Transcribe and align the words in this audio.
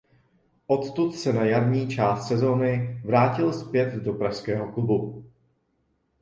Odtud 0.67 1.15
se 1.15 1.33
na 1.33 1.45
jarní 1.45 1.87
část 1.87 2.27
sezony 2.27 3.01
vrátil 3.05 3.53
zpět 3.53 3.93
do 3.95 4.13
pražského 4.13 4.71
klubu. 4.71 5.25